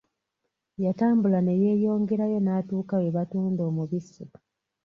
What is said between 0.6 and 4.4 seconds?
Yatambula ne yeeyongerayo n'atuuka we batunda omubisi.